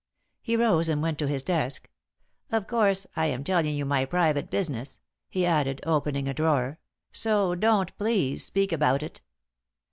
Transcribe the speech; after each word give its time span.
He 0.41 0.55
rose 0.57 0.89
and 0.89 0.99
went 0.99 1.19
to 1.19 1.27
his 1.27 1.43
desk. 1.43 1.87
"Of 2.51 2.65
course, 2.65 3.05
I 3.15 3.27
am 3.27 3.43
telling 3.43 3.77
you 3.77 3.85
my 3.85 4.03
private 4.05 4.49
business," 4.49 4.99
he 5.29 5.45
added, 5.45 5.79
opening 5.85 6.27
a 6.27 6.33
drawer, 6.33 6.79
"so 7.11 7.53
don't 7.53 7.95
please 7.99 8.43
speak 8.43 8.71
about 8.71 9.03
it." 9.03 9.21